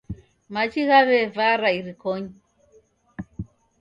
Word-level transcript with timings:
Machi 0.53 0.81
ghaw'evara 0.87 1.69
irikonyi. 1.79 2.31